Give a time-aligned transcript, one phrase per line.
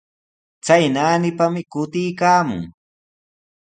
[0.65, 2.63] Chay naanipami kutiykaamun.